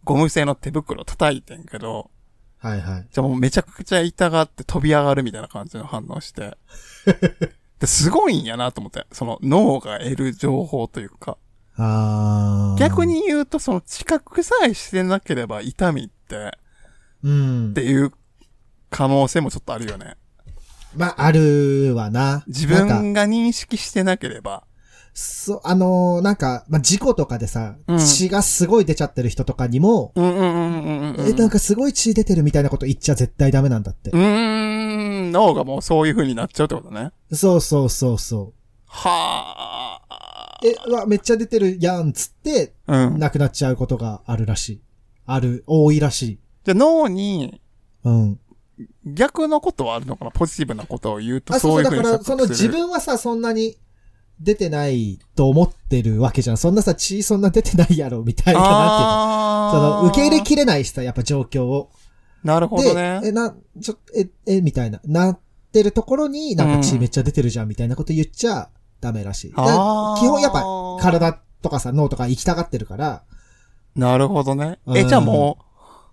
[0.03, 2.11] ゴム製の手袋を叩いてんけど、
[2.59, 3.07] はいはい。
[3.11, 6.57] じゃあもうめちゃくちゃ痛がって飛び上がるみたいな感じの反応して。
[7.85, 9.05] ですごいんやなと思って。
[9.11, 11.37] その脳が得る情報というか。
[11.77, 12.79] あー。
[12.79, 13.05] 逆。
[13.05, 16.57] に言うと、その知覚さえしてなければ痛みって、
[17.23, 17.73] うんっ。
[17.73, 18.11] ていう
[18.89, 20.15] 可能性もちょっとあるよね。
[20.95, 22.43] まあ、あるわな。
[22.47, 24.63] 自分が認識してなければ。
[25.13, 31.27] そう、あのーなんか、まあ、事故とかでさ、うん血がすごい出ちゃってる人とかにも、うんうんうんうんうん。
[31.27, 34.11] え、なんかすごい血出てるみたいなこと言っちゃ絶対ダメなんだって。
[34.11, 34.84] うーん、
[35.35, 37.11] 脳がもうそういう風になっちゃうってことね。
[37.31, 38.53] そうそうそうそ
[38.87, 40.59] はあ。
[40.63, 40.67] う。
[40.67, 43.19] え、うわ、めっちゃ出てるやんつって、うん。
[43.19, 44.81] 亡くなっちゃうことがあるらしい。
[45.25, 46.39] ある、多いらしい。
[46.63, 47.61] じゃあ脳に
[48.03, 48.39] うん。
[49.05, 50.31] 逆のことはあるのかな？
[50.31, 53.77] ポジティブなことを言うとあ、そういう風にだから、その自分はさ、そんなに
[54.39, 56.57] 出てないと思ってるわけじゃん。
[56.57, 59.99] そんなさ、血そんな出てないやろ、みたいな、なんていうの。
[59.99, 61.89] その、受け入れきれないしさ、やっぱ状況を。
[62.45, 63.19] なるほどね。
[63.21, 65.39] で、え、な、ちょ、え、え、みたいな、なっ
[65.73, 68.69] てるところに、なんかうん血めっちゃ出てるじゃん、みたいなこと言っちゃ
[69.01, 69.51] ダメらしい。
[69.51, 70.63] だあー基本やっぱ、
[71.01, 73.23] 体とかさ、脳とか行きたがってるから、
[73.95, 74.79] なるほどね。
[74.93, 75.57] え、うんじゃあも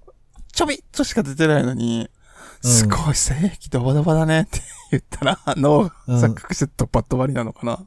[0.09, 0.11] う、
[0.53, 4.61] ちょびっとしか出てないのに、うんすごい正液ドバドバだねって
[4.93, 7.81] 言ったら、脳がうん錯覚してドバドバになるのかな。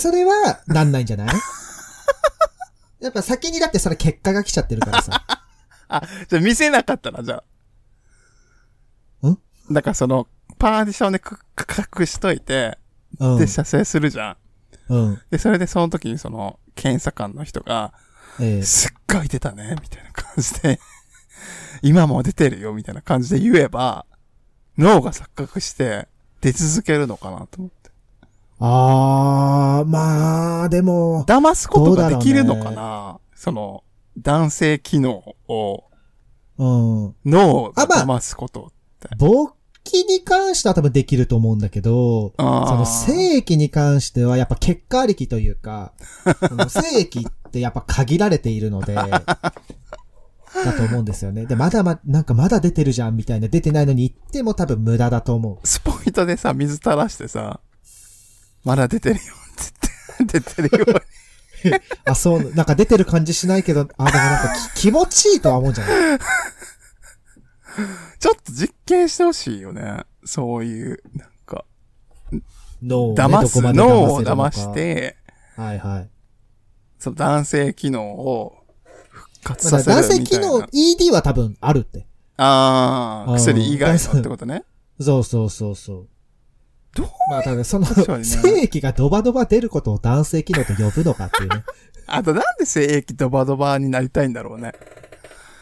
[0.00, 1.28] それは、なんないんじゃない？
[3.00, 5.24] やっぱ先にだってそれ結果が来ちゃってるからさ。
[5.88, 7.42] あ、じゃあ見せなかったら、じゃ
[9.22, 9.28] あ。
[9.28, 9.38] ん？
[9.70, 10.26] だからその、
[10.58, 11.38] パーティションでく
[12.00, 12.78] 隠しといて、
[13.18, 13.46] うんで、。
[13.46, 14.36] 射精するじゃん。
[14.88, 15.20] うん。
[15.30, 17.92] で、それでその時にその、検査官の人が、
[18.40, 20.80] ええすっごい出たね、みたいな感じで、
[21.82, 24.06] 今も出てるよ、みたいな感じで言えば、
[24.78, 26.08] 脳が錯覚して、
[26.40, 27.90] 出続けるのかなと思って。
[28.58, 33.84] あー、まあ、でも、騙すことができるのかなその、
[34.18, 35.84] 男性機能を、
[36.58, 37.14] うん。
[37.24, 38.72] 脳があまあ騙すこと。
[39.18, 39.52] 勃
[39.84, 45.92] 起に関しては多分できると思うんだけど、その精液に関してはやっぱ結果ありきというか、
[46.48, 51.46] その精液ってやっぱ限られているので、だと思うんですよね。
[51.46, 55.66] で、まだま、なんかまだ出てるじゃんみたいな出てないのに言っても多分無駄だと思う。
[55.66, 57.60] スポイトでさ、水垂らしてさ、
[58.64, 61.00] まだ出てるよって言って、出てるよ。
[62.04, 66.18] あ、そう、なんか出てる感じしないけど、あ、でもなんかき気持ちいいとは思うんじゃない？
[68.18, 70.04] ちょっと実験してほしいよね。
[70.24, 71.64] そういう、なんか、
[72.82, 74.72] 脳をね、騙す、脳を騙し。
[74.74, 75.16] て、
[75.56, 76.10] はいはい。
[76.98, 78.56] その男性機能を
[79.10, 80.48] 復活まあさせる男性機みたいな。
[80.48, 82.06] 能 ED は多分あるって。
[82.38, 84.64] ああ、うん薬以外のってことね。
[85.00, 86.08] そうそうそうそう。
[86.96, 87.86] どうまあ、ただその、
[88.24, 91.64] 精液がドバドバ出ることを男性機能と呼ぶのかっていうね。
[92.06, 94.72] あとなんで精液ドバドバになりたいんだろうね。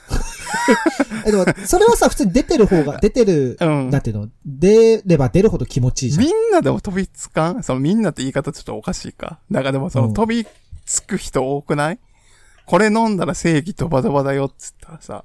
[1.26, 6.30] え、でも、それはさ、普通に出てる方が、 出てる、うんなんていうの、出れば出るほど気持ちいいじゃんみ。
[6.30, 7.62] んなでも飛びつかん？
[7.62, 9.40] そのみんなって言い方ちょっとおかしいか。
[9.50, 10.46] だからでもそうのん飛び
[10.86, 11.98] つく人多くない？
[12.66, 15.24] これ飲んだら精液ドバドバだよっつったらさ。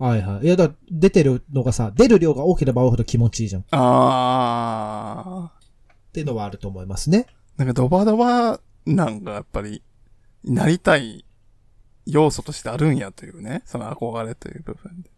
[0.00, 0.46] はいはい。
[0.46, 3.62] いや、だ出てるのがさ、出る量が多ければ多いほど気持ちいいじゃん。
[3.62, 5.52] っあ
[6.12, 7.26] ていうのはあると思いますね。
[7.58, 7.58] ー。
[7.58, 9.82] なんかドバドバなんかやっぱり、
[10.42, 11.26] なりたい
[12.06, 13.60] 要素としてあるんやというね。
[13.66, 15.10] その憧れという部分で。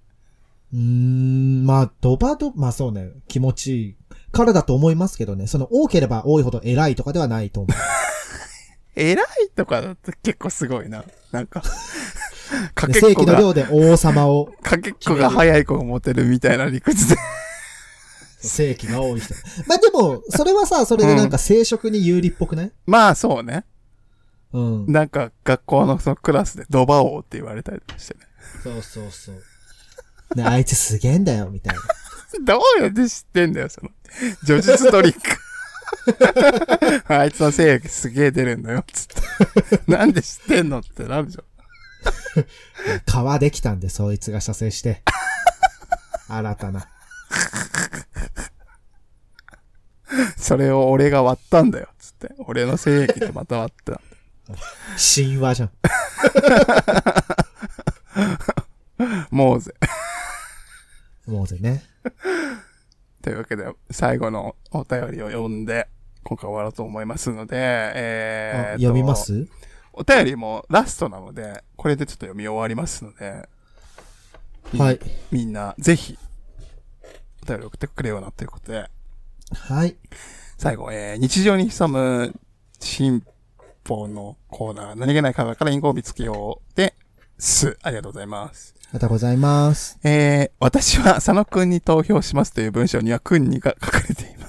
[0.72, 3.96] うーん、まあ、ドバド、まあそうね、気持ちいい
[4.32, 5.46] からだと思いますけどね。
[5.46, 7.76] その多ければ多いほど偉いとかではないと思う。
[9.00, 11.04] 偉いとかだと結構すごいな。
[11.30, 11.62] なんか、
[12.74, 17.16] かけっこが、量で王様を、かけっこが早い子がモテるみたいな理屈で。
[18.40, 19.34] 正規が多い人。
[19.66, 22.72] まあでも、それはさ、それでなんか生殖に有利っぽくない？
[22.86, 23.64] まあそうね。
[24.52, 24.86] うん。
[24.92, 28.20] なんか学校のそのクラスでドバ王って言われたりしてね。
[28.62, 29.42] そうそうそう。
[30.34, 31.80] ね、あいつすげえんだよ、みたいな。
[32.44, 33.90] どうやって知ってんだよ、その。
[34.44, 35.20] 叙述トリック。
[37.14, 39.80] あいつの性癖すげえ出るんだよ、つって。
[39.86, 41.44] なんで知ってんのってなるじゃん。
[43.06, 45.02] 皮できたんで、そいつが射精して。
[46.28, 46.88] 新たな。
[50.36, 52.30] それを俺が割ったんだよ、つって。
[52.46, 54.00] 俺の性癖でまた割った。
[55.14, 55.70] 神話じゃん。
[59.30, 59.74] もうぜ。
[61.26, 61.82] もうぜね。
[63.22, 65.88] というわけで、最後のお便りを読んで、
[66.24, 67.56] 今回終わろうと思いますので、
[67.94, 69.46] えー読みます？
[69.92, 73.48] お便りもラストなので、これでちょっと読み終わりますので、
[74.78, 75.00] はい。
[75.30, 76.18] みんな、ぜひ、
[77.42, 78.88] お便り送ってくれよなということで、
[79.54, 79.96] はい。
[80.56, 82.34] 最後、えー、日常に潜む
[82.80, 83.22] 進
[83.84, 86.94] 歩のコーナー、何気ない会話からインゴを見つけようで
[87.38, 87.76] す。
[87.82, 88.74] ありがとうございます。
[88.78, 89.98] ありがとうございます。
[90.04, 94.41] えー、私は佐野くんに投票しますという文章にはくんにが書かれています。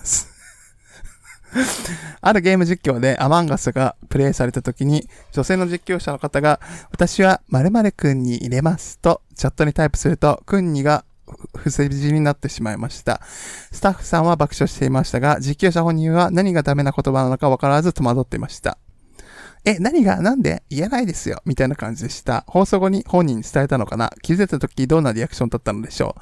[2.22, 6.60] あるゲーム実況でアマンガスがプレイされた時に、女性の実況者の方が、
[6.92, 11.06] 私は〇〇くんに入れますとチャットにタイプすると、くんにが
[11.58, 13.22] 不正字になってしまいました。
[13.72, 18.78] スタッフさんは爆笑していましたが、実況者本人は何がダメな言葉なのかわからず戸惑っていました。
[19.66, 20.22] え、何が？
[20.22, 20.64] なんで？
[20.70, 22.44] 言えないですよみたいな感じでした。
[22.48, 24.12] 放送後に本人に伝えたのかな？
[24.22, 26.22] 気づいた時どんなリアクションだったのでしょう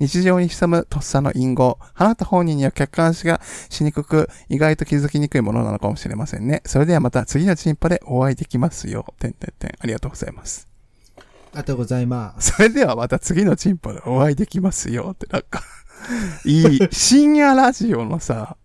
[0.00, 1.78] 日常に潜むとっさの隠語。
[1.94, 6.62] 放った本人には客観視がしにくく、意外と気づきにくいものなのかもしれませんね。
[6.66, 9.06] それではまた次のチンポでお会いできますよ。
[9.20, 9.70] てんてんてん。
[9.78, 10.66] ありがとうございます。
[11.16, 11.26] あり
[11.58, 12.52] がとうございます。
[12.52, 15.10] それではまた次のチンポでお会いできますよ。
[15.12, 15.62] ってなんか、
[16.44, 18.56] いい、深夜ラジオのさ、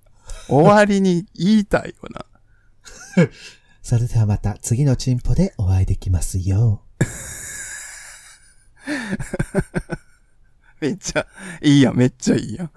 [0.47, 2.25] 終わりに言いたいよな。
[3.85, 6.81] それではまた次のチンポでお会いできますよ。
[10.81, 11.27] めっちゃ、
[11.61, 12.71] いいやん、めっちゃいいやん。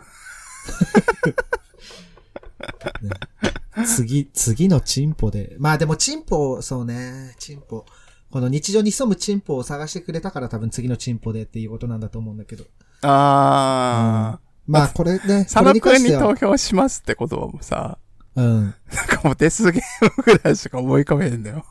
[3.87, 5.57] 次、次のチンポで。
[5.59, 7.87] まあでもチンポ、そうね、チンポ。
[8.31, 12.67] この日常に潜むチンポを探してくれたから多分次のチンポでっていうことなんだと思うんだけど。
[13.01, 17.97] あまあこれね、ー、佐これ野くんにに関しては投票しますって言葉もさ、
[18.37, 18.75] うん。
[19.19, 21.65] かもうデスゲームぐらいしか思い浮かべへんだよ。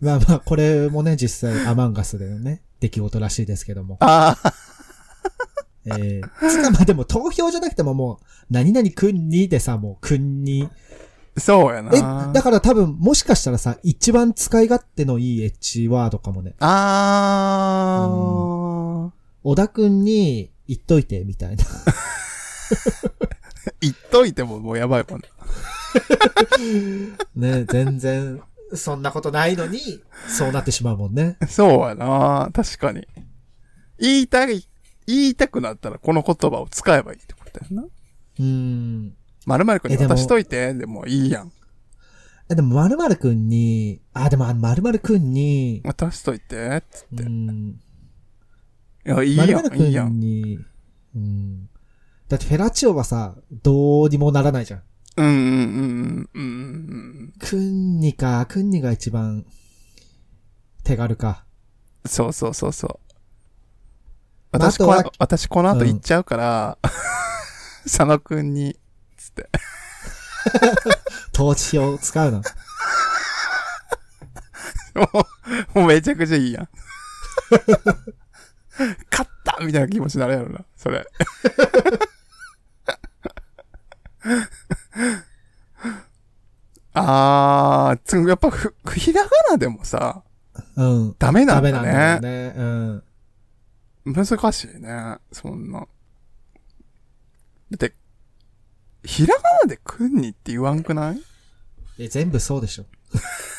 [0.00, 3.96] まあまあ、これもね、実際アマンガスでのね、出来事らしいですけども。
[4.00, 4.52] ああ、
[5.86, 10.68] えー、つかまあでも投票じゃなくてももう、何々くんにでさ、もうくんに。
[11.36, 11.92] そうやな。
[12.30, 16.54] え、だから多分、もしかしたらさ、一番使い勝手のいいエッジワードかもね。
[16.58, 19.10] あー、
[19.44, 21.64] 小田くんに言っといて、みたいな。
[23.80, 25.28] 言っといてももうやばいもんね。
[27.34, 28.42] ね、全然、
[28.74, 31.36] そんなことないのに、そうなってしまうもんね。
[31.48, 32.50] そうやな。
[32.52, 33.06] 確かに。
[33.98, 34.66] 言いたい、
[35.06, 37.82] 言いたくなったらこの言葉を使えばいいってことだよな。
[37.82, 39.14] うーん。
[39.44, 41.52] 〇〇くんに渡しといて、でもいいやん。
[42.48, 47.22] え、でも、まるまるくんに、あ、でも、まるまるくんに、渡しといて、つって。
[47.24, 47.78] ういん、
[49.04, 51.68] まや、いいやん、いいやうん。
[52.32, 54.82] だってフェラチオはさ、どうにもならないじゃん。
[55.18, 56.44] うんうんうんうんうんう
[57.24, 57.32] ん。
[57.38, 59.44] くんにか、くんにが一番、
[60.82, 61.44] 手軽か。
[62.06, 62.90] そうそうそうそう。
[64.50, 66.78] まあ私この、あ私この後うん行っちゃうから、
[67.84, 68.80] 佐野くんに、
[69.18, 69.50] つって。
[71.32, 72.42] 投資を使うの。
[74.94, 75.26] も
[75.74, 76.68] う、もうめちゃくちゃいいやん。
[79.12, 81.06] 勝ったみたいな気持ちになるやろな、それ。
[86.94, 90.22] あー、つやっぱふ、ひらがなでもさ、
[90.76, 91.16] うん。
[91.18, 92.52] ダメなんだダメなんだよね。
[92.52, 92.54] ね。
[92.56, 94.14] うん。
[94.14, 95.80] 難しいね、そんな。
[95.80, 95.86] だ
[97.74, 97.94] って、
[99.04, 101.22] ひらがなでくんにって言わんくない？
[101.98, 102.84] え、全部そうでしょ。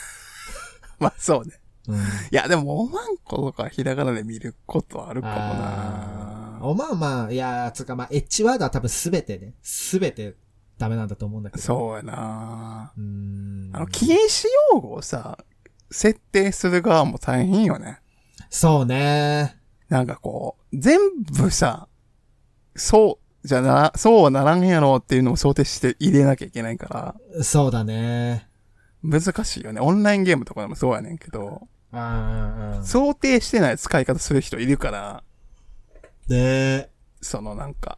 [1.00, 1.60] まあそうね。
[1.88, 1.98] うん。
[1.98, 2.00] い
[2.32, 10.36] や、でも、おまんことかひらがなで見ることあるかもなおまあまあ、いやー、つうかまあ、エッジワードは多分すべてね、すべて
[10.78, 11.62] ダメなんだと思うんだけど。
[11.62, 13.02] そうやなう。
[13.02, 13.70] ん。
[13.74, 15.38] あの、禁止用語をさ、
[15.92, 18.00] 設定する側も大変よね。
[18.50, 19.58] そうね。
[19.90, 21.88] なんかこう、全部さ、
[22.76, 28.48] そう、じゃな、そうはならんやろっていうのも想定して入れなきゃいけないから、そうだね。
[29.04, 29.82] 難しいよね。
[29.82, 32.84] オンラインゲームとかでもそうやねんけど、うんうんうん。
[32.84, 35.24] 想定してない使い方する人いるから、
[36.30, 36.90] ね
[37.22, 37.98] そのなんか、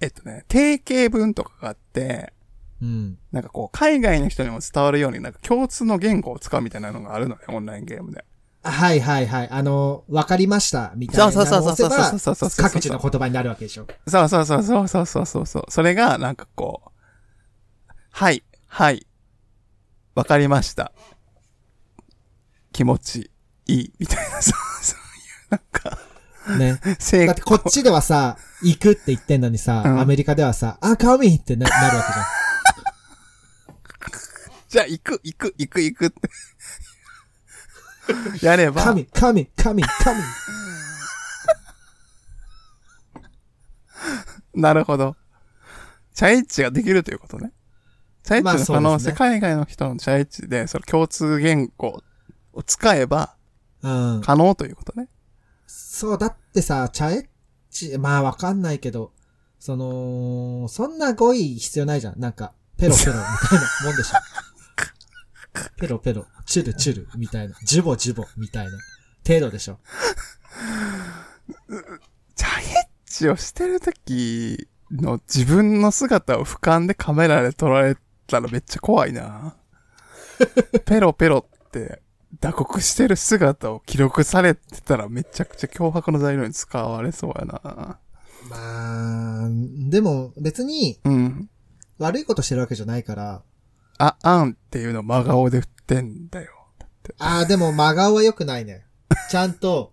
[0.00, 2.32] えっとね、定型文とかがあって、
[2.80, 3.18] うん。
[3.32, 8.24] なんかこう、海外の人にも伝わるように、なんか共通の言語を使うみたいなのがあるのね、オンラインゲームで。
[8.62, 9.48] はいはいはい。
[9.50, 13.86] あの、わかりました、みたいなそうそうそうそうそうそうそうそう各地の言葉になるわけでしょ。
[14.06, 15.64] そうそうそうそうそうそうそうそう。
[15.68, 16.90] それが、なんかこう、
[18.10, 19.06] はい、はい、
[20.14, 20.92] わかりました。
[22.72, 23.30] 気持ち
[23.66, 24.67] いい、みたいな、そう、そういう、なんか、
[26.56, 26.80] ね。
[26.98, 32.26] 成だってこっちではさ、行くって言ってんのにさ、うんアメリカではさ、あ、カミってななるわけじゃん。
[34.68, 36.30] じゃあ、行く、行く、行く、行くって。
[38.46, 40.22] やれば、神、神、神、神。
[44.54, 45.16] なるほど。
[46.14, 47.52] チャイッチができるということね。
[48.22, 52.02] チャイッチの可能性、まあそうですね海外の人のチャイッチで、その共通言語
[52.52, 53.36] を使えば
[53.82, 53.88] う
[54.18, 54.20] ん。
[54.22, 55.08] 可能ということね。
[55.68, 57.26] そう、だってさ、チャエッ
[57.70, 59.12] チ、まあわかんないけど、
[59.60, 62.18] その、そんな語彙必要ないじゃん。
[62.18, 64.14] なんか、ペロペロみたいなもんでしょ。
[65.76, 68.72] ペロペロ、チュルチュルみたいな、ジュボジュボみたいな
[69.26, 69.78] 程度でしょ。
[72.34, 77.96] チャイッチをしてるときの自分の姿を俯瞰でカメラで撮られ
[78.26, 79.54] たらめっちゃ怖いな。
[80.86, 82.00] ペロペロって
[82.40, 87.98] 打刻してる姿を記録されてたらめちゃくちゃ脅迫の材料に使われそうやな。
[88.48, 89.48] まあ、
[89.90, 91.50] でも別にうん。
[91.98, 93.42] 悪いことしてるわけじゃないから、
[93.98, 96.52] あ、あんっていうの真顔で振ってんだよ。
[97.18, 98.84] ああ、でも真顔は良くないね。
[99.30, 99.92] ちゃんと、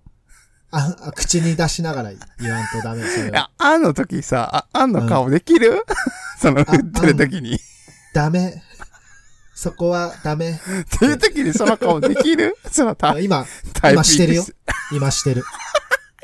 [0.70, 3.30] あ、あ口に出しながら言わんとダメ、それは。
[3.30, 5.84] いや、あんの時さ、あ、あんの顔できる、
[6.40, 7.56] その振ってる時に。
[7.56, 7.60] っ
[8.14, 8.62] ダメ。
[9.56, 10.60] そこはダメ。
[10.99, 12.58] ていう時にその顔できる？
[12.70, 13.45] そのタイピング
[13.91, 14.45] 今してるよ。
[14.91, 15.43] 今してる。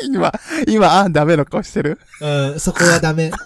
[0.03, 0.34] 今、
[0.67, 1.97] 今、あんダメの顔してる？
[2.19, 3.32] うん、そこはダメ。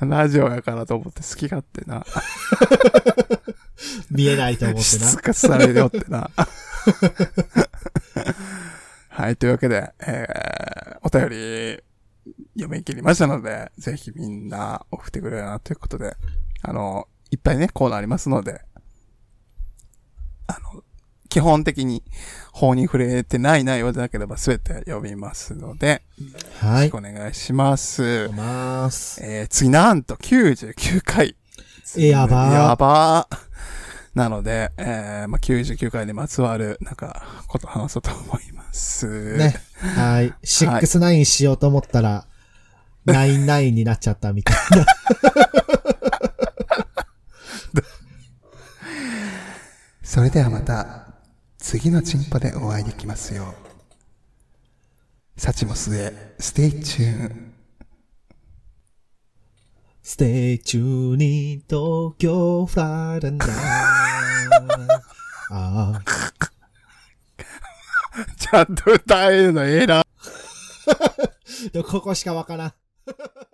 [0.00, 2.04] ラジオやからと思って好き勝手な。
[4.10, 5.08] 見えないと思ってしな。
[5.08, 6.30] つかされよってな。
[9.08, 11.82] はい、というわけで、えー、お便り
[12.54, 16.16] 読み切りましたので、ぜひみんな送ってくれるなということで、
[16.66, 18.62] あの、いっぱいね、コーナーありますので、
[20.46, 20.82] あの、
[21.28, 22.02] 基本的に
[22.52, 26.02] 法に触れてない内容でなければ全て読みますので、
[26.60, 26.90] はい。
[26.94, 28.30] お願いします。
[28.34, 29.22] ます。
[29.22, 31.36] えー、次なんと99回。
[31.98, 33.38] えやばーやばー。
[34.14, 39.36] なので、えー、まあ、99回にまつわる、なんか、こと話そうと思います。
[39.36, 39.54] ね。
[39.96, 40.32] はい。
[40.42, 42.24] 69しようと思ったら、
[43.06, 44.86] 99になっちゃったみたいな。
[50.14, 51.08] それではまた、
[51.58, 53.52] 次のチンポでお会いできますよ。
[55.36, 57.52] 幸も末、 stay tuned。
[60.04, 63.46] ステイチューに東京フラダンダ
[65.50, 66.00] ああ。
[68.38, 70.04] ちゃんと歌えるのええな。
[71.90, 72.72] ここしかわからん。